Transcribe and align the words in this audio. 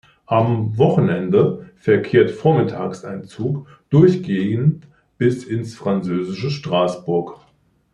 Am 0.25 0.79
Wochenende 0.79 1.69
verkehrt 1.75 2.31
vormittags 2.31 3.05
ein 3.05 3.23
Zug 3.23 3.67
durchgehend 3.91 4.87
bis 5.19 5.43
ins 5.43 5.75
französische 5.77 6.49
Straßburg. 6.49 7.37